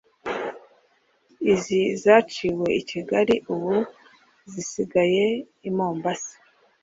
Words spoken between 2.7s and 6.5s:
i Kigali ubu zisigaye i Mombasa